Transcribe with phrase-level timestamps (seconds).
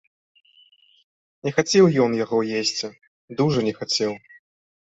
[1.47, 2.87] Не хацеў ён яго есці,
[3.43, 4.11] дужа не хацеў.